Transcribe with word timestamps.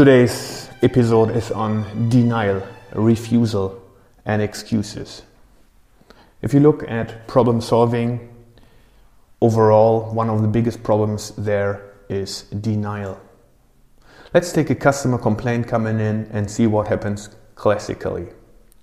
Today's 0.00 0.70
episode 0.80 1.36
is 1.36 1.50
on 1.50 2.08
denial, 2.08 2.66
refusal, 2.94 3.82
and 4.24 4.40
excuses. 4.40 5.24
If 6.40 6.54
you 6.54 6.60
look 6.60 6.88
at 6.88 7.28
problem 7.28 7.60
solving, 7.60 8.34
overall, 9.42 10.10
one 10.14 10.30
of 10.30 10.40
the 10.40 10.48
biggest 10.48 10.82
problems 10.82 11.32
there 11.36 11.96
is 12.08 12.44
denial. 12.44 13.20
Let's 14.32 14.52
take 14.52 14.70
a 14.70 14.74
customer 14.74 15.18
complaint 15.18 15.68
coming 15.68 16.00
in 16.00 16.30
and 16.32 16.50
see 16.50 16.66
what 16.66 16.88
happens 16.88 17.28
classically. 17.54 18.28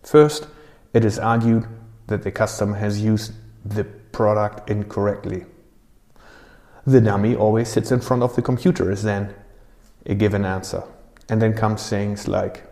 First, 0.03 0.45
it 0.93 1.03
is 1.03 1.17
argued 1.17 1.65
that 2.05 2.21
the 2.21 2.31
customer 2.31 2.77
has 2.77 3.01
used 3.01 3.33
the 3.65 3.85
product 3.85 4.69
incorrectly. 4.69 5.45
The 6.85 7.01
dummy 7.01 7.35
always 7.35 7.69
sits 7.69 7.91
in 7.91 8.01
front 8.01 8.21
of 8.21 8.35
the 8.35 8.43
computer, 8.43 8.91
is 8.91 9.01
then 9.01 9.33
a 10.05 10.13
given 10.13 10.45
answer. 10.45 10.83
And 11.29 11.41
then 11.41 11.53
comes 11.53 11.89
things 11.89 12.27
like 12.27 12.63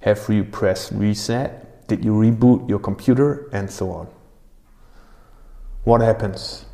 Have 0.00 0.24
you 0.28 0.44
pressed 0.44 0.92
reset? 0.92 1.86
Did 1.88 2.04
you 2.04 2.12
reboot 2.12 2.68
your 2.68 2.78
computer? 2.78 3.48
And 3.52 3.70
so 3.70 3.90
on. 3.90 4.08
What 5.84 6.00
happens? 6.00 6.66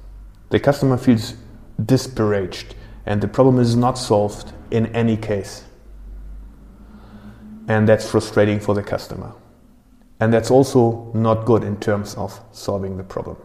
The 0.51 0.61
customer 0.61 0.97
feels 0.97 1.35
disparaged 1.85 2.75
and 3.07 3.21
the 3.21 3.29
problem 3.29 3.59
is 3.59 3.77
not 3.77 3.99
solved 3.99 4.53
in 4.71 4.87
any 4.95 5.17
case. 5.17 5.65
And 7.69 7.89
that's 7.89 8.09
frustrating 8.09 8.61
for 8.61 8.75
the 8.75 8.83
customer. 8.83 9.33
And 10.21 10.33
that's 10.33 10.51
also 10.51 11.11
not 11.15 11.45
good 11.45 11.65
in 11.65 11.79
terms 11.81 12.15
of 12.15 12.41
solving 12.53 12.97
the 12.97 13.05
problem. 13.05 13.37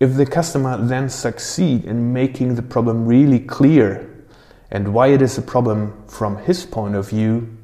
If 0.00 0.14
the 0.14 0.26
customer 0.26 0.76
then 0.76 1.08
succeed 1.08 1.84
in 1.84 2.12
making 2.12 2.54
the 2.54 2.62
problem 2.62 3.06
really 3.06 3.40
clear 3.40 4.17
and 4.70 4.92
why 4.92 5.08
it 5.08 5.22
is 5.22 5.38
a 5.38 5.42
problem 5.42 6.04
from 6.06 6.36
his 6.38 6.66
point 6.66 6.94
of 6.94 7.08
view, 7.08 7.56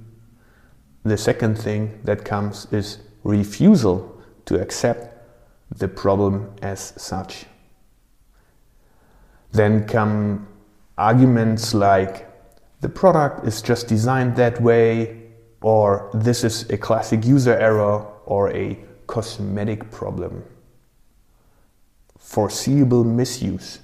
the 1.04 1.18
second 1.18 1.56
thing 1.56 2.00
that 2.04 2.24
comes 2.24 2.66
is 2.72 2.98
refusal 3.24 4.22
to 4.46 4.60
accept 4.60 5.14
the 5.70 5.88
problem 5.88 6.50
as 6.62 6.94
such. 6.96 7.46
Then 9.52 9.86
come 9.86 10.48
arguments 10.96 11.74
like 11.74 12.30
the 12.80 12.88
product 12.88 13.46
is 13.46 13.62
just 13.62 13.88
designed 13.88 14.36
that 14.36 14.60
way, 14.60 15.22
or 15.62 16.10
this 16.14 16.44
is 16.44 16.68
a 16.70 16.76
classic 16.76 17.24
user 17.24 17.56
error 17.56 18.06
or 18.26 18.50
a 18.54 18.78
cosmetic 19.06 19.90
problem. 19.90 20.44
Foreseeable 22.18 23.04
misuse 23.04 23.80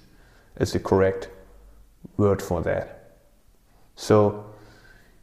is 0.58 0.72
the 0.72 0.80
correct 0.80 1.28
word 2.16 2.40
for 2.42 2.62
that. 2.62 2.99
So 4.00 4.46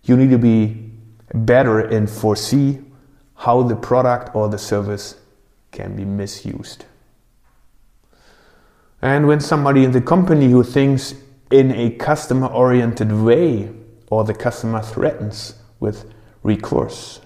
you 0.03 0.15
need 0.15 0.29
to 0.29 0.37
be 0.37 0.91
better 1.33 1.79
and 1.79 2.07
foresee 2.07 2.77
how 3.33 3.63
the 3.63 3.75
product 3.75 4.35
or 4.35 4.49
the 4.49 4.59
service 4.59 5.15
can 5.71 5.95
be 5.95 6.05
misused. 6.05 6.85
And 9.01 9.27
when 9.27 9.39
somebody 9.39 9.83
in 9.83 9.93
the 9.93 10.01
company 10.01 10.51
who 10.51 10.63
thinks 10.63 11.15
in 11.49 11.71
a 11.71 11.89
customer 11.89 12.45
oriented 12.45 13.11
way 13.11 13.71
or 14.11 14.23
the 14.23 14.35
customer 14.35 14.83
threatens 14.83 15.55
with 15.79 16.13
recourse, 16.43 17.19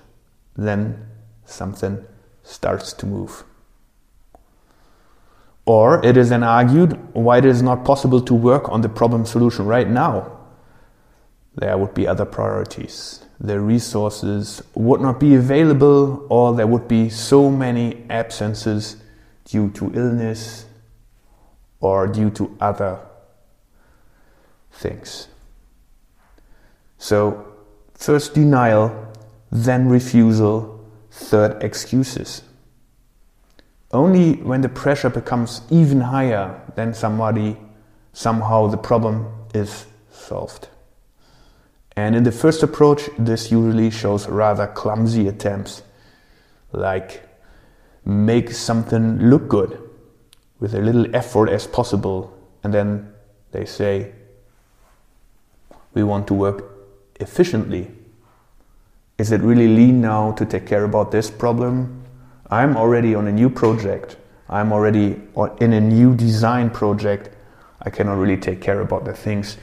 then 0.55 1.05
something 1.45 2.05
starts 2.43 2.93
to 2.93 3.05
move. 3.05 3.43
Or 5.65 6.03
it 6.05 6.15
is 6.15 6.29
then 6.29 6.43
argued 6.43 6.97
why 7.13 7.39
it 7.39 7.45
is 7.45 7.61
not 7.61 7.83
possible 7.83 8.21
to 8.21 8.33
work 8.33 8.69
on 8.69 8.79
the 8.79 8.89
problem 8.89 9.25
solution 9.25 9.65
right 9.65 9.89
now 9.89 10.37
there 11.55 11.77
would 11.77 11.93
be 11.93 12.07
other 12.07 12.25
priorities. 12.25 13.25
The 13.39 13.59
resources 13.59 14.61
would 14.75 15.01
not 15.01 15.19
be 15.19 15.35
available, 15.35 16.25
or 16.29 16.53
there 16.53 16.67
would 16.67 16.87
be 16.87 17.09
so 17.09 17.49
many 17.49 18.05
absences 18.09 18.97
due 19.45 19.69
to 19.71 19.91
illness 19.93 20.65
or 21.79 22.07
due 22.07 22.29
to 22.29 22.55
other 22.61 22.99
things. 24.71 25.27
So, 26.97 27.53
first 27.95 28.35
denial, 28.35 29.11
then 29.51 29.89
refusal, 29.89 30.79
third 31.09 31.61
excuses. 31.63 32.43
Only 33.91 34.35
when 34.35 34.61
the 34.61 34.69
pressure 34.69 35.09
becomes 35.09 35.61
even 35.69 35.99
higher, 35.99 36.61
then 36.75 36.93
somebody, 36.93 37.57
somehow 38.13 38.67
the 38.67 38.77
problem 38.77 39.27
is 39.53 39.85
solved. 40.11 40.69
And 42.01 42.15
in 42.15 42.23
the 42.23 42.31
first 42.31 42.63
approach, 42.63 43.11
this 43.19 43.51
usually 43.51 43.91
shows 43.91 44.27
rather 44.27 44.65
clumsy 44.65 45.27
attempts, 45.27 45.83
like 46.71 47.21
make 48.03 48.49
something 48.49 49.29
look 49.29 49.47
good 49.47 49.79
with 50.59 50.73
a 50.73 50.79
little 50.79 51.15
effort 51.15 51.47
as 51.49 51.67
possible, 51.67 52.35
and 52.63 52.73
then 52.73 53.13
they 53.51 53.65
say, 53.65 54.13
we 55.93 56.01
want 56.01 56.25
to 56.25 56.33
work 56.33 56.71
efficiently. 57.19 57.91
Is 59.19 59.31
it 59.31 59.41
really 59.41 59.67
lean 59.67 60.01
now 60.01 60.31
to 60.31 60.43
take 60.43 60.65
care 60.65 60.85
about 60.85 61.11
this 61.11 61.29
problem? 61.29 62.03
I'm 62.49 62.77
already 62.77 63.13
on 63.13 63.27
a 63.27 63.31
new 63.31 63.47
project. 63.47 64.17
I'm 64.49 64.73
already 64.73 65.21
in 65.59 65.73
a 65.73 65.79
new 65.79 66.15
design 66.15 66.71
project. 66.71 67.29
I 67.79 67.91
cannot 67.91 68.17
really 68.17 68.37
take 68.37 68.59
care 68.59 68.81
about 68.81 69.05
the 69.05 69.13
things 69.13 69.57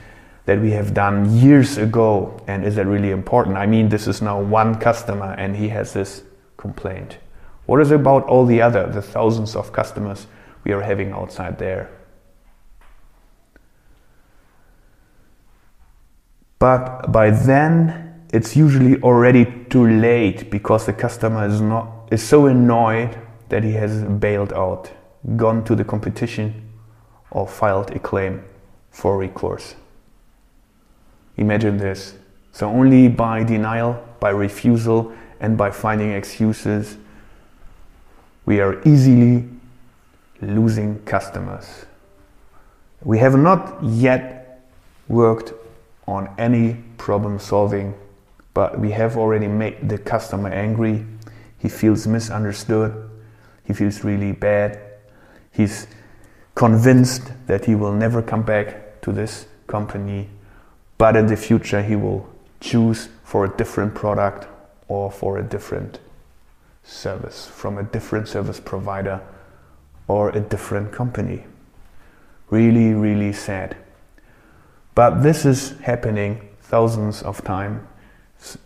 that 0.49 0.63
we 0.63 0.71
have 0.71 0.95
done 0.95 1.31
years 1.37 1.77
ago 1.77 2.35
and 2.47 2.65
is 2.65 2.77
that 2.77 2.87
really 2.87 3.11
important? 3.11 3.59
I 3.59 3.67
mean 3.67 3.91
this 3.91 4.09
is 4.09 4.23
now 4.23 4.41
one 4.41 4.77
customer 4.77 5.35
and 5.37 5.55
he 5.55 5.69
has 5.69 5.93
this 5.93 6.23
complaint. 6.57 7.19
What 7.67 7.83
is 7.83 7.91
about 7.91 8.25
all 8.25 8.47
the 8.47 8.63
other 8.63 8.87
the 8.87 9.03
thousands 9.03 9.55
of 9.55 9.73
customers 9.73 10.27
we 10.65 10.73
are 10.73 10.81
having 10.81 11.13
outside 11.13 11.59
there? 11.59 11.91
But 16.59 17.13
by 17.13 17.29
then 17.29 18.25
it's 18.33 18.57
usually 18.57 19.03
already 19.03 19.45
too 19.69 19.87
late 19.87 20.51
because 20.51 20.87
the 20.87 20.95
customer 20.95 21.47
is 21.47 21.61
not 21.61 22.09
is 22.11 22.27
so 22.27 22.47
annoyed 22.47 23.19
that 23.51 23.65
he 23.65 23.73
has 23.73 24.03
bailed 24.03 24.55
out 24.55 24.91
gone 25.37 25.63
to 25.65 25.75
the 25.75 25.85
competition 25.85 26.71
or 27.31 27.47
filed 27.47 27.91
a 27.91 27.99
claim 27.99 28.43
for 28.91 29.19
recourse 29.19 29.75
Imagine 31.39 31.79
this. 31.79 32.15
So, 32.53 32.69
only 32.69 33.09
by 33.09 33.45
denial, 33.45 34.05
by 34.21 34.31
refusal, 34.31 35.13
and 35.41 35.57
by 35.57 35.71
finding 35.71 36.11
excuses, 36.13 36.97
we 38.45 38.61
are 38.61 38.83
easily 38.87 39.49
losing 40.41 41.01
customers. 41.05 41.87
We 43.03 43.19
have 43.19 43.39
not 43.39 43.83
yet 43.85 44.65
worked 45.07 45.53
on 46.09 46.35
any 46.39 46.75
problem 46.97 47.39
solving, 47.39 47.95
but 48.53 48.81
we 48.81 48.91
have 48.91 49.17
already 49.17 49.47
made 49.47 49.89
the 49.89 49.99
customer 49.99 50.49
angry. 50.49 51.07
He 51.59 51.69
feels 51.69 52.07
misunderstood. 52.07 53.09
He 53.65 53.73
feels 53.73 54.03
really 54.03 54.33
bad. 54.33 54.81
He's 55.53 55.87
convinced 56.57 57.31
that 57.47 57.67
he 57.67 57.77
will 57.77 57.93
never 57.93 58.23
come 58.23 58.43
back 58.43 59.01
to 59.03 59.13
this 59.13 59.47
company 59.69 60.29
but 60.99 61.17
in 61.17 61.27
the 61.27 61.37
future 61.37 61.83
he 61.83 61.97
will 61.97 62.29
choose 62.61 63.09
for 63.25 63.45
a 63.45 63.57
different 63.57 63.95
product 63.95 64.47
or 64.89 65.11
for 65.11 65.39
a 65.39 65.43
different 65.43 66.01
service 66.89 67.47
from 67.47 67.77
a 67.77 67.83
different 67.83 68.27
service 68.27 68.59
provider 68.59 69.21
or 70.09 70.31
a 70.31 70.41
different 70.41 70.91
company. 70.91 71.45
Really, 72.51 72.95
really 72.95 73.33
sad. 73.33 73.77
But 74.95 75.23
this 75.23 75.45
is 75.45 75.79
happening 75.81 76.49
thousands 76.63 77.23
of 77.23 77.45
times 77.45 77.87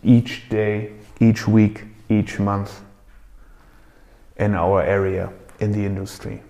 each 0.03 0.47
day, 0.49 0.93
each 1.19 1.47
week, 1.47 1.83
each 2.09 2.39
month 2.39 2.81
in 4.37 4.55
our 4.55 4.81
area, 4.81 5.31
in 5.59 5.73
the 5.73 5.85
industry. 5.85 6.41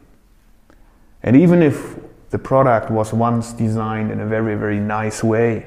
And 1.24 1.36
even 1.36 1.64
if 1.64 1.96
the 2.30 2.38
product 2.38 2.92
was 2.92 3.14
once 3.14 3.52
designed 3.54 4.12
in 4.12 4.20
a 4.20 4.26
very, 4.26 4.56
very 4.56 4.80
nice 4.80 5.24
way, 5.24 5.66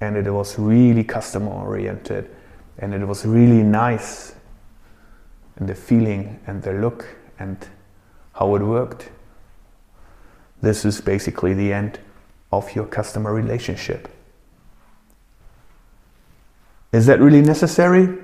and 0.00 0.16
it 0.16 0.30
was 0.30 0.58
really 0.58 1.04
customer 1.04 1.50
oriented 1.50 2.30
and 2.78 2.94
it 2.94 3.04
was 3.06 3.26
really 3.26 3.62
nice 3.62 4.34
and 5.56 5.68
the 5.68 5.74
feeling 5.74 6.38
and 6.46 6.62
the 6.62 6.72
look 6.72 7.06
and 7.38 7.68
how 8.34 8.54
it 8.54 8.62
worked. 8.62 9.10
This 10.62 10.84
is 10.84 11.00
basically 11.00 11.54
the 11.54 11.72
end 11.72 11.98
of 12.52 12.74
your 12.74 12.86
customer 12.86 13.34
relationship. 13.34 14.08
Is 16.92 17.06
that 17.06 17.20
really 17.20 17.42
necessary? 17.42 18.16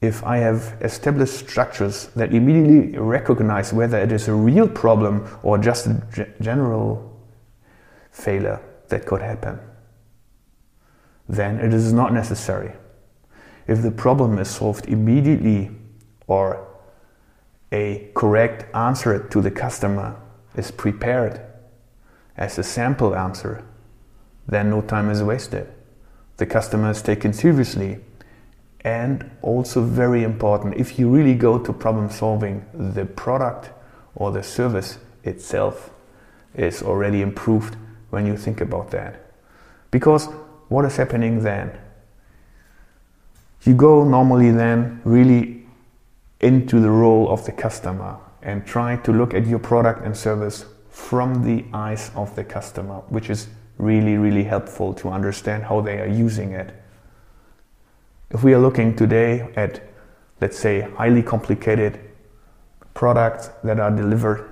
If 0.00 0.24
I 0.24 0.38
have 0.38 0.76
established 0.80 1.34
structures 1.34 2.06
that 2.16 2.32
immediately 2.32 2.98
recognize 2.98 3.72
whether 3.72 3.98
it 3.98 4.12
is 4.12 4.28
a 4.28 4.34
real 4.34 4.68
problem 4.68 5.28
or 5.42 5.58
just 5.58 5.86
a 5.86 6.26
general 6.40 7.18
failure 8.10 8.60
that 8.88 9.04
could 9.04 9.20
happen. 9.20 9.58
Then 11.30 11.60
it 11.60 11.72
is 11.72 11.92
not 11.92 12.12
necessary. 12.12 12.72
If 13.68 13.82
the 13.82 13.92
problem 13.92 14.38
is 14.38 14.50
solved 14.50 14.86
immediately 14.86 15.70
or 16.26 16.66
a 17.70 18.10
correct 18.14 18.74
answer 18.74 19.28
to 19.28 19.40
the 19.40 19.50
customer 19.50 20.20
is 20.56 20.72
prepared 20.72 21.40
as 22.36 22.58
a 22.58 22.64
sample 22.64 23.14
answer, 23.14 23.64
then 24.48 24.70
no 24.70 24.80
time 24.80 25.08
is 25.08 25.22
wasted. 25.22 25.68
The 26.38 26.46
customer 26.46 26.90
is 26.90 27.00
taken 27.00 27.32
seriously. 27.32 28.00
And 28.80 29.30
also, 29.42 29.82
very 29.82 30.24
important, 30.24 30.74
if 30.76 30.98
you 30.98 31.08
really 31.08 31.34
go 31.34 31.58
to 31.58 31.72
problem 31.72 32.10
solving, 32.10 32.64
the 32.74 33.04
product 33.04 33.70
or 34.16 34.32
the 34.32 34.42
service 34.42 34.98
itself 35.22 35.90
is 36.54 36.82
already 36.82 37.20
improved 37.20 37.76
when 38.08 38.26
you 38.26 38.36
think 38.36 38.60
about 38.60 38.90
that. 38.90 39.32
Because 39.90 40.28
what 40.70 40.84
is 40.84 40.96
happening 40.96 41.42
then? 41.42 41.76
You 43.64 43.74
go 43.74 44.04
normally 44.04 44.52
then 44.52 45.02
really 45.04 45.66
into 46.40 46.80
the 46.80 46.88
role 46.90 47.28
of 47.28 47.44
the 47.44 47.52
customer 47.52 48.16
and 48.40 48.64
try 48.64 48.96
to 48.96 49.12
look 49.12 49.34
at 49.34 49.46
your 49.46 49.58
product 49.58 50.04
and 50.04 50.16
service 50.16 50.64
from 50.88 51.44
the 51.44 51.64
eyes 51.74 52.12
of 52.14 52.34
the 52.36 52.44
customer, 52.44 53.02
which 53.08 53.28
is 53.28 53.48
really, 53.78 54.16
really 54.16 54.44
helpful 54.44 54.94
to 54.94 55.08
understand 55.08 55.64
how 55.64 55.80
they 55.80 55.98
are 55.98 56.06
using 56.06 56.52
it. 56.52 56.72
If 58.30 58.44
we 58.44 58.54
are 58.54 58.60
looking 58.60 58.94
today 58.94 59.52
at, 59.56 59.82
let's 60.40 60.58
say, 60.58 60.82
highly 60.82 61.22
complicated 61.22 61.98
products 62.94 63.50
that 63.64 63.80
are 63.80 63.90
delivered, 63.90 64.48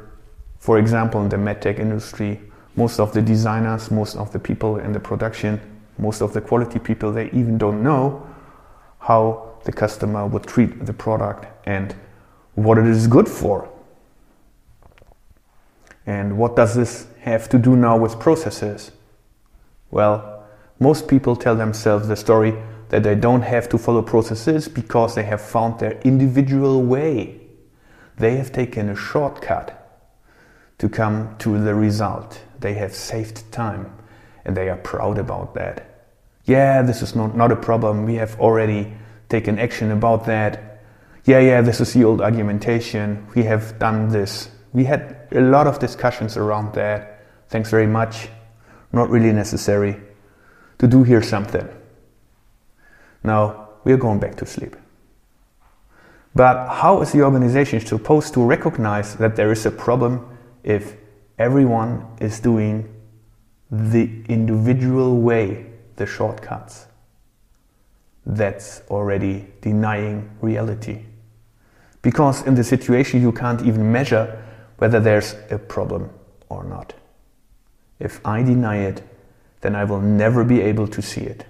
for 0.58 0.80
example, 0.80 1.22
in 1.22 1.28
the 1.28 1.36
medtech 1.36 1.78
industry, 1.78 2.40
most 2.74 2.98
of 2.98 3.12
the 3.12 3.22
designers, 3.22 3.90
most 3.92 4.16
of 4.16 4.32
the 4.32 4.38
people 4.40 4.78
in 4.78 4.92
the 4.92 5.00
production, 5.00 5.60
most 5.98 6.20
of 6.20 6.32
the 6.32 6.40
quality 6.40 6.78
people, 6.78 7.12
they 7.12 7.26
even 7.26 7.58
don't 7.58 7.82
know 7.82 8.26
how 9.00 9.58
the 9.64 9.72
customer 9.72 10.26
would 10.26 10.46
treat 10.46 10.86
the 10.86 10.92
product 10.92 11.46
and 11.66 11.94
what 12.54 12.78
it 12.78 12.86
is 12.86 13.06
good 13.06 13.28
for. 13.28 13.68
And 16.06 16.38
what 16.38 16.56
does 16.56 16.74
this 16.74 17.06
have 17.20 17.48
to 17.50 17.58
do 17.58 17.76
now 17.76 17.98
with 17.98 18.18
processes? 18.18 18.92
Well, 19.90 20.44
most 20.78 21.08
people 21.08 21.36
tell 21.36 21.56
themselves 21.56 22.08
the 22.08 22.16
story 22.16 22.54
that 22.88 23.02
they 23.02 23.14
don't 23.14 23.42
have 23.42 23.68
to 23.70 23.78
follow 23.78 24.00
processes 24.00 24.68
because 24.68 25.14
they 25.14 25.24
have 25.24 25.40
found 25.40 25.80
their 25.80 26.00
individual 26.00 26.82
way. 26.82 27.40
They 28.16 28.36
have 28.36 28.52
taken 28.52 28.88
a 28.88 28.96
shortcut 28.96 29.74
to 30.78 30.88
come 30.88 31.36
to 31.38 31.62
the 31.62 31.74
result. 31.74 32.40
They 32.60 32.74
have 32.74 32.94
saved 32.94 33.50
time 33.52 33.97
and 34.48 34.56
they 34.56 34.68
are 34.68 34.76
proud 34.76 35.18
about 35.18 35.54
that. 35.54 36.10
Yeah, 36.46 36.82
this 36.82 37.02
is 37.02 37.14
not, 37.14 37.36
not 37.36 37.52
a 37.52 37.56
problem. 37.56 38.04
We 38.04 38.16
have 38.16 38.40
already 38.40 38.92
taken 39.28 39.60
action 39.60 39.92
about 39.92 40.26
that. 40.26 40.80
Yeah, 41.24 41.38
yeah, 41.38 41.60
this 41.60 41.80
is 41.80 41.92
the 41.92 42.02
old 42.02 42.20
argumentation. 42.20 43.24
We 43.36 43.44
have 43.44 43.78
done 43.78 44.08
this 44.08 44.50
we 44.72 44.84
had 44.84 45.28
a 45.32 45.40
lot 45.40 45.66
of 45.66 45.78
discussions 45.78 46.36
around 46.36 46.74
that. 46.74 47.24
Thanks 47.48 47.70
very 47.70 47.86
much. 47.86 48.28
Not 48.92 49.10
really 49.10 49.32
necessary 49.32 49.96
to 50.78 50.86
do 50.86 51.02
here 51.02 51.22
something. 51.22 51.68
Now 53.24 53.68
we 53.84 53.92
are 53.92 53.96
going 53.96 54.20
back 54.20 54.36
to 54.36 54.46
sleep. 54.46 54.76
But 56.34 56.68
how 56.68 57.00
is 57.00 57.12
the 57.12 57.22
organization 57.22 57.80
supposed 57.80 58.34
to 58.34 58.44
recognize 58.44 59.16
that 59.16 59.36
there 59.36 59.50
is 59.50 59.66
a 59.66 59.70
problem 59.70 60.38
if 60.62 60.96
everyone 61.38 62.06
is 62.20 62.38
doing 62.38 62.88
the 63.70 64.10
individual 64.28 65.20
way, 65.20 65.66
the 65.96 66.06
shortcuts? 66.06 66.86
That's 68.24 68.82
already 68.90 69.46
denying 69.60 70.30
reality. 70.40 71.04
Because 72.02 72.46
in 72.46 72.54
the 72.54 72.64
situation 72.64 73.20
you 73.20 73.32
can't 73.32 73.62
even 73.62 73.90
measure 73.90 74.42
whether 74.78 75.00
there's 75.00 75.34
a 75.50 75.58
problem 75.58 76.10
or 76.48 76.64
not. 76.64 76.94
If 77.98 78.24
I 78.24 78.42
deny 78.42 78.76
it, 78.78 79.02
then 79.60 79.74
I 79.74 79.84
will 79.84 80.00
never 80.00 80.44
be 80.44 80.60
able 80.60 80.86
to 80.88 81.02
see 81.02 81.22
it. 81.22 81.44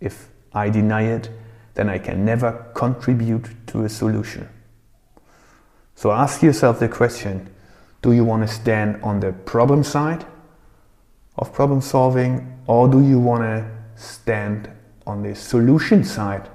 If 0.00 0.28
I 0.52 0.70
deny 0.70 1.02
it, 1.02 1.30
then 1.74 1.88
I 1.88 1.98
can 1.98 2.24
never 2.24 2.70
contribute 2.74 3.66
to 3.68 3.84
a 3.84 3.88
solution. 3.88 4.48
So 5.94 6.10
ask 6.10 6.42
yourself 6.42 6.80
the 6.80 6.88
question 6.88 7.50
do 8.00 8.12
you 8.12 8.24
want 8.24 8.46
to 8.46 8.52
stand 8.52 9.02
on 9.02 9.20
the 9.20 9.32
problem 9.32 9.82
side 9.82 10.24
of 11.38 11.52
problem 11.52 11.80
solving, 11.80 12.60
or 12.66 12.88
do 12.88 13.00
you 13.00 13.18
want 13.18 13.42
to 13.42 13.64
stand 13.96 14.70
on 15.06 15.22
the 15.22 15.34
solution 15.34 16.04
side 16.04 16.48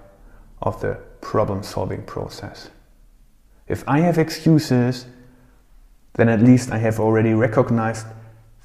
of 0.61 0.79
the 0.81 0.97
problem 1.21 1.63
solving 1.63 2.03
process? 2.03 2.69
If 3.67 3.83
I 3.87 3.99
have 3.99 4.17
excuses, 4.17 5.05
then 6.13 6.29
at 6.29 6.41
least 6.41 6.71
I 6.71 6.77
have 6.77 6.99
already 6.99 7.33
recognized 7.33 8.05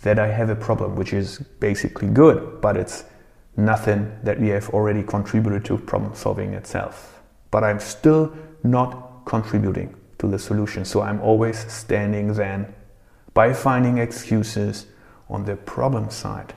that 0.02 0.18
I 0.18 0.28
have 0.28 0.50
a 0.50 0.56
problem, 0.56 0.96
which 0.96 1.12
is 1.12 1.38
basically 1.60 2.08
good, 2.08 2.60
but 2.60 2.76
it's 2.76 3.04
nothing 3.56 4.12
that 4.22 4.40
we 4.40 4.48
have 4.48 4.68
already 4.70 5.02
contributed 5.02 5.64
to 5.64 5.78
problem 5.78 6.14
solving 6.14 6.52
itself. 6.54 7.20
But 7.50 7.64
I'm 7.64 7.80
still 7.80 8.32
not 8.62 9.24
contributing 9.24 9.94
to 10.18 10.28
the 10.28 10.38
solution. 10.38 10.84
So 10.84 11.00
I'm 11.00 11.20
always 11.20 11.58
standing 11.72 12.32
then 12.32 12.74
by 13.34 13.52
finding 13.52 13.98
excuses 13.98 14.86
on 15.28 15.44
the 15.44 15.56
problem 15.56 16.10
side. 16.10 16.54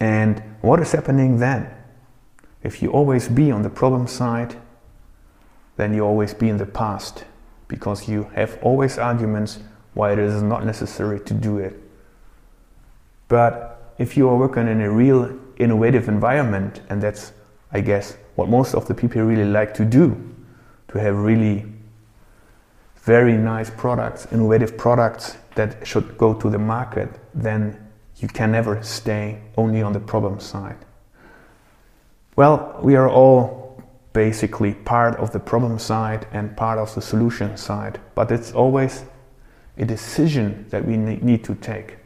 And 0.00 0.42
what 0.60 0.80
is 0.80 0.92
happening 0.92 1.38
then? 1.38 1.70
If 2.62 2.82
you 2.82 2.90
always 2.90 3.28
be 3.28 3.50
on 3.50 3.62
the 3.62 3.70
problem 3.70 4.06
side, 4.06 4.56
then 5.76 5.94
you 5.94 6.04
always 6.04 6.34
be 6.34 6.48
in 6.48 6.56
the 6.56 6.66
past 6.66 7.24
because 7.68 8.08
you 8.08 8.24
have 8.34 8.58
always 8.62 8.98
arguments 8.98 9.60
why 9.94 10.12
it 10.12 10.18
is 10.18 10.42
not 10.42 10.64
necessary 10.64 11.20
to 11.20 11.34
do 11.34 11.58
it. 11.58 11.80
But 13.28 13.94
if 13.98 14.16
you 14.16 14.28
are 14.28 14.36
working 14.36 14.66
in 14.66 14.80
a 14.80 14.90
real 14.90 15.38
innovative 15.58 16.08
environment, 16.08 16.80
and 16.88 17.00
that's, 17.02 17.32
I 17.72 17.80
guess, 17.80 18.16
what 18.34 18.48
most 18.48 18.74
of 18.74 18.86
the 18.88 18.94
people 18.94 19.22
really 19.22 19.44
like 19.44 19.72
to 19.74 19.84
do, 19.84 20.16
to 20.88 20.98
have 20.98 21.16
really 21.16 21.66
very 23.02 23.36
nice 23.36 23.70
products, 23.70 24.26
innovative 24.32 24.76
products 24.76 25.36
that 25.60 25.86
should 25.86 26.16
go 26.16 26.32
to 26.32 26.48
the 26.48 26.58
market, 26.58 27.10
then 27.34 27.76
you 28.16 28.28
can 28.28 28.50
never 28.50 28.82
stay 28.82 29.38
only 29.58 29.82
on 29.82 29.92
the 29.92 30.00
problem 30.00 30.40
side. 30.40 30.78
Well, 32.34 32.80
we 32.82 32.96
are 32.96 33.10
all 33.10 33.82
basically 34.14 34.72
part 34.72 35.16
of 35.16 35.32
the 35.32 35.38
problem 35.38 35.78
side 35.78 36.26
and 36.32 36.56
part 36.56 36.78
of 36.78 36.94
the 36.94 37.02
solution 37.02 37.58
side. 37.58 38.00
But 38.14 38.30
it's 38.30 38.52
always 38.52 39.04
a 39.76 39.84
decision 39.84 40.64
that 40.70 40.82
we 40.86 40.96
need 40.96 41.44
to 41.44 41.54
take. 41.56 41.98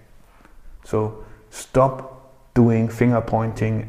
So 0.83 1.25
stop 1.51 2.55
doing 2.55 2.89
finger 2.89 3.21
pointing, 3.21 3.89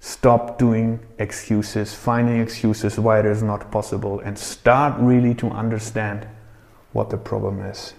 stop 0.00 0.58
doing 0.58 1.00
excuses, 1.18 1.94
finding 1.94 2.42
excuses 2.42 2.98
why 2.98 3.20
it 3.20 3.26
is 3.26 3.42
not 3.42 3.70
possible, 3.70 4.20
and 4.20 4.38
start 4.38 5.00
really 5.00 5.34
to 5.36 5.48
understand 5.48 6.28
what 6.92 7.08
the 7.08 7.16
problem 7.16 7.60
is. 7.60 7.94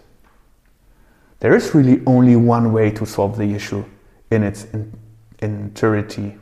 There 1.41 1.55
is 1.55 1.75
really 1.75 2.01
only 2.07 2.35
one 2.35 2.71
way 2.71 2.91
to 2.91 3.05
solve 3.05 3.37
the 3.37 3.53
issue 3.53 3.83
in 4.31 4.43
its 4.43 4.65
entirety 5.39 6.37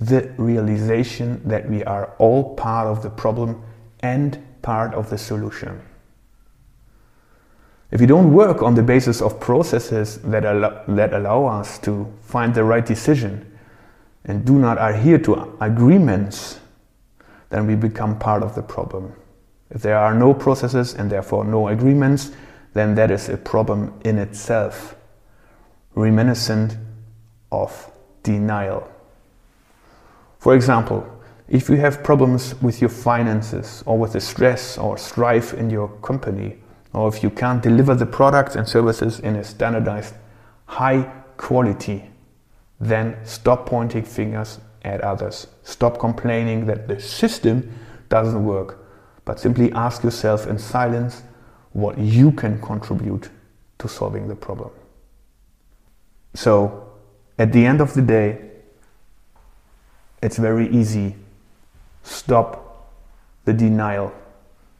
the 0.00 0.32
realization 0.38 1.46
that 1.46 1.68
we 1.68 1.84
are 1.84 2.14
all 2.18 2.54
part 2.54 2.86
of 2.86 3.02
the 3.02 3.10
problem 3.10 3.62
and 4.00 4.42
part 4.62 4.94
of 4.94 5.10
the 5.10 5.18
solution. 5.18 5.80
If 7.90 8.00
we 8.00 8.06
don't 8.06 8.32
work 8.32 8.62
on 8.62 8.74
the 8.74 8.82
basis 8.82 9.20
of 9.20 9.38
processes 9.40 10.18
that 10.22 10.44
allow, 10.44 10.84
that 10.88 11.12
allow 11.12 11.44
us 11.46 11.78
to 11.80 12.10
find 12.22 12.54
the 12.54 12.64
right 12.64 12.86
decision 12.86 13.46
and 14.24 14.44
do 14.44 14.58
not 14.58 14.78
adhere 14.80 15.18
to 15.18 15.56
agreements, 15.60 16.60
then 17.50 17.66
we 17.66 17.74
become 17.74 18.18
part 18.18 18.42
of 18.42 18.54
the 18.54 18.62
problem. 18.62 19.12
If 19.70 19.82
there 19.82 19.98
are 19.98 20.14
no 20.14 20.32
processes 20.32 20.94
and 20.94 21.10
therefore 21.10 21.44
no 21.44 21.68
agreements, 21.68 22.30
then 22.74 22.94
that 22.94 23.10
is 23.10 23.28
a 23.28 23.36
problem 23.36 23.94
in 24.04 24.18
itself, 24.18 24.94
reminiscent 25.94 26.76
of 27.50 27.90
denial. 28.22 28.90
For 30.38 30.54
example, 30.54 31.06
if 31.48 31.68
you 31.68 31.76
have 31.76 32.04
problems 32.04 32.54
with 32.62 32.80
your 32.80 32.90
finances 32.90 33.82
or 33.86 33.98
with 33.98 34.12
the 34.12 34.20
stress 34.20 34.78
or 34.78 34.96
strife 34.96 35.52
in 35.52 35.68
your 35.68 35.88
company, 36.00 36.58
or 36.92 37.08
if 37.08 37.22
you 37.22 37.30
can't 37.30 37.62
deliver 37.62 37.94
the 37.94 38.06
products 38.06 38.56
and 38.56 38.68
services 38.68 39.20
in 39.20 39.36
a 39.36 39.44
standardized 39.44 40.14
high 40.66 41.10
quality, 41.36 42.08
then 42.80 43.16
stop 43.24 43.66
pointing 43.66 44.04
fingers 44.04 44.60
at 44.82 45.00
others. 45.00 45.48
Stop 45.62 45.98
complaining 45.98 46.66
that 46.66 46.88
the 46.88 47.00
system 47.00 47.70
doesn't 48.08 48.44
work, 48.44 48.78
but 49.24 49.38
simply 49.38 49.72
ask 49.72 50.02
yourself 50.04 50.46
in 50.46 50.58
silence 50.58 51.22
what 51.72 51.98
you 51.98 52.32
can 52.32 52.60
contribute 52.60 53.28
to 53.78 53.88
solving 53.88 54.28
the 54.28 54.34
problem. 54.34 54.70
So, 56.34 56.88
at 57.38 57.52
the 57.52 57.64
end 57.64 57.80
of 57.80 57.94
the 57.94 58.02
day, 58.02 58.50
it's 60.22 60.36
very 60.36 60.68
easy. 60.68 61.16
Stop 62.02 62.92
the 63.44 63.52
denial, 63.52 64.12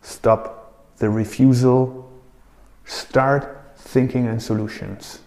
stop 0.02 0.97
the 0.99 1.09
refusal, 1.09 2.11
start 2.85 3.73
thinking 3.76 4.26
in 4.26 4.38
solutions. 4.38 5.20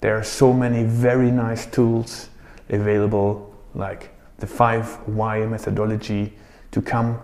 There 0.00 0.16
are 0.16 0.24
so 0.24 0.52
many 0.52 0.84
very 0.84 1.30
nice 1.30 1.66
tools 1.66 2.30
available, 2.70 3.54
like 3.74 4.10
the 4.38 4.46
5Y 4.46 5.48
methodology 5.50 6.32
to 6.70 6.80
come 6.80 7.20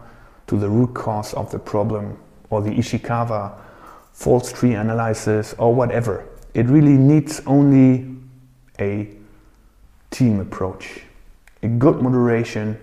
to 0.47 0.59
the 0.59 0.69
root 0.69 0.93
cause 0.95 1.33
of 1.35 1.51
the 1.51 1.59
problem, 1.59 2.19
or 2.51 2.63
the 2.63 2.71
Ishikawa 2.71 3.53
fault 4.13 4.53
tree 4.55 4.73
analysis, 4.73 5.55
or 5.59 5.75
whatever. 5.75 6.27
It 6.55 6.67
really 6.67 6.97
needs 6.97 7.43
only 7.47 8.17
a 8.81 9.11
team 10.11 10.41
approach, 10.41 11.03
a 11.63 11.69
good 11.69 12.01
moderation, 12.01 12.79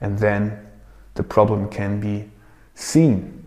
and 0.00 0.18
then 0.18 0.66
the 1.14 1.22
problem 1.22 1.68
can 1.68 2.00
be 2.00 2.30
seen, 2.74 3.44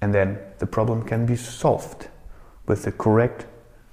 and 0.00 0.14
then 0.14 0.38
the 0.60 0.66
problem 0.66 1.02
can 1.02 1.26
be 1.26 1.34
solved 1.34 2.08
with 2.66 2.84
the 2.84 2.92
correct 2.92 3.46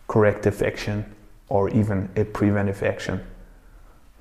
corrective 0.08 0.62
action 0.62 1.04
or 1.50 1.70
even 1.70 2.10
a 2.16 2.24
preventive 2.24 2.82
action 2.84 3.22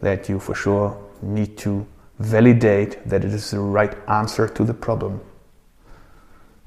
that 0.01 0.29
you 0.29 0.41
for 0.41 0.55
sure 0.55 0.97
need 1.23 1.57
to 1.57 1.87
validate 2.19 3.07
that 3.09 3.25
it 3.25 3.33
is 3.33 3.51
the 3.51 3.61
right 3.61 3.97
answer 4.09 4.49
to 4.49 4.65
the 4.65 4.75
problem. 4.75 5.21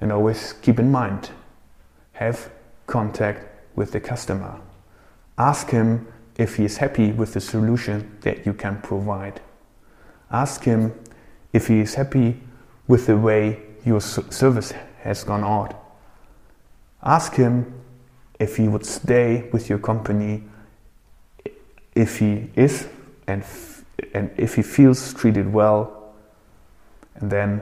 And 0.02 0.12
always 0.12 0.54
keep 0.54 0.80
in 0.80 0.92
mind, 0.92 1.32
have 2.14 2.52
contact 2.88 3.46
with 3.76 3.92
the 3.92 4.00
customer. 4.00 4.60
Ask 5.38 5.70
him 5.70 6.08
if 6.38 6.56
he 6.56 6.66
is 6.66 6.78
happy 6.78 7.12
with 7.12 7.34
the 7.34 7.42
solution 7.42 8.18
that 8.22 8.46
you 8.46 8.54
can 8.54 8.82
provide. 8.82 9.42
Ask 10.32 10.64
him 10.64 10.94
if 11.54 11.68
he 11.68 11.80
is 11.80 11.96
happy 11.96 12.40
with 12.88 13.08
the 13.08 13.18
way 13.18 13.62
your 13.86 14.02
service 14.02 14.74
has 15.02 15.24
gone 15.24 15.44
out. 15.44 15.76
Ask 17.04 17.36
him 17.36 17.74
if 18.40 18.58
he 18.58 18.68
would 18.68 18.86
stay 18.86 19.50
with 19.52 19.70
your 19.70 19.80
company 19.80 20.44
if 21.96 22.20
he 22.20 22.50
is 22.56 22.88
and, 23.28 23.44
and 24.14 24.32
if 24.38 24.56
he 24.56 24.62
feels 24.62 25.14
treated 25.14 25.52
well. 25.52 26.14
And 27.16 27.30
then 27.30 27.62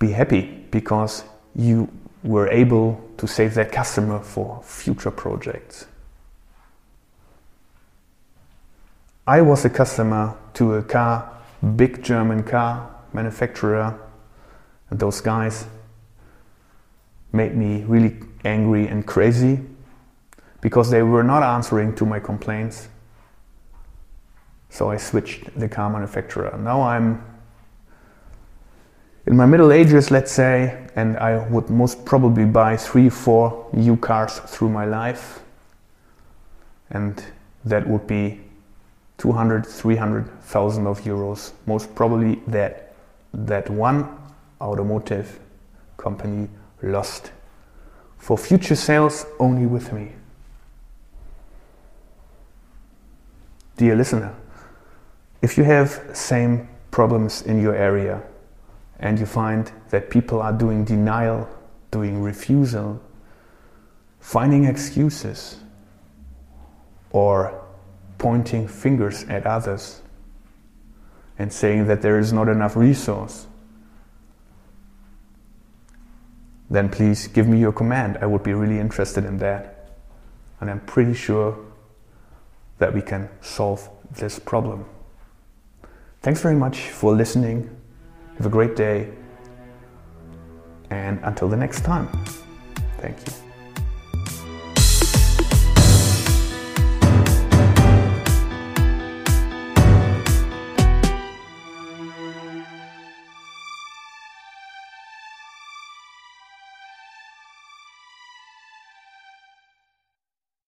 be 0.00 0.10
happy 0.10 0.64
because 0.72 1.22
you 1.54 1.88
were 2.24 2.48
able 2.48 3.00
to 3.18 3.28
save 3.28 3.54
that 3.54 3.70
customer 3.70 4.18
for 4.18 4.60
future 4.64 5.10
projects. 5.10 5.86
I 9.26 9.42
was 9.42 9.64
a 9.64 9.70
customer 9.70 10.34
to 10.54 10.74
a 10.74 10.82
car, 10.82 11.30
big 11.76 12.02
German 12.02 12.42
car 12.42 12.90
manufacturer, 13.12 13.98
and 14.88 14.98
those 14.98 15.20
guys 15.20 15.66
made 17.32 17.54
me 17.54 17.84
really 17.84 18.16
angry 18.44 18.88
and 18.88 19.06
crazy 19.06 19.60
because 20.60 20.90
they 20.90 21.02
were 21.02 21.22
not 21.22 21.42
answering 21.42 21.94
to 21.96 22.06
my 22.06 22.18
complaints. 22.18 22.88
So 24.70 24.90
I 24.90 24.96
switched 24.96 25.58
the 25.58 25.68
car 25.68 25.90
manufacturer. 25.90 26.56
Now 26.58 26.82
I'm 26.82 27.22
in 29.26 29.36
my 29.36 29.46
middle 29.46 29.72
ages, 29.72 30.10
let's 30.10 30.32
say, 30.32 30.86
and 30.96 31.16
I 31.18 31.46
would 31.48 31.68
most 31.70 32.04
probably 32.04 32.44
buy 32.44 32.76
three, 32.76 33.08
four 33.08 33.68
new 33.72 33.96
cars 33.96 34.38
through 34.38 34.70
my 34.70 34.84
life. 34.84 35.40
And 36.90 37.22
that 37.64 37.86
would 37.86 38.06
be 38.06 38.40
200, 39.18 39.66
300,000 39.66 40.86
of 40.86 41.00
euros. 41.02 41.52
Most 41.66 41.94
probably 41.94 42.36
that, 42.46 42.94
that 43.34 43.68
one 43.68 44.08
automotive 44.60 45.38
company 45.96 46.48
lost 46.82 47.32
for 48.18 48.38
future 48.38 48.74
sales 48.74 49.26
only 49.38 49.66
with 49.66 49.92
me. 49.92 50.12
Dear 53.76 53.96
listener, 53.96 54.34
if 55.42 55.56
you 55.56 55.64
have 55.64 56.10
same 56.12 56.68
problems 56.90 57.42
in 57.42 57.60
your 57.62 57.74
area, 57.74 58.22
and 59.00 59.18
you 59.18 59.26
find 59.26 59.72
that 59.88 60.10
people 60.10 60.40
are 60.40 60.52
doing 60.52 60.84
denial, 60.84 61.48
doing 61.90 62.22
refusal, 62.22 63.00
finding 64.20 64.64
excuses, 64.64 65.58
or 67.10 67.60
pointing 68.18 68.68
fingers 68.68 69.24
at 69.24 69.46
others 69.46 70.02
and 71.38 71.52
saying 71.52 71.86
that 71.86 72.02
there 72.02 72.18
is 72.18 72.32
not 72.32 72.48
enough 72.48 72.76
resource, 72.76 73.46
then 76.68 76.88
please 76.88 77.26
give 77.26 77.48
me 77.48 77.58
your 77.58 77.72
command. 77.72 78.18
I 78.20 78.26
would 78.26 78.42
be 78.42 78.52
really 78.52 78.78
interested 78.78 79.24
in 79.24 79.38
that. 79.38 79.88
And 80.60 80.70
I'm 80.70 80.80
pretty 80.80 81.14
sure 81.14 81.58
that 82.78 82.94
we 82.94 83.00
can 83.00 83.28
solve 83.40 83.88
this 84.12 84.38
problem. 84.38 84.84
Thanks 86.20 86.42
very 86.42 86.54
much 86.54 86.90
for 86.90 87.14
listening 87.14 87.74
have 88.40 88.46
a 88.46 88.48
great 88.48 88.74
day. 88.74 89.06
And 90.88 91.20
until 91.24 91.46
the 91.46 91.58
next 91.58 91.84
time, 91.84 92.08
thank 92.96 93.18
you. 93.26 93.49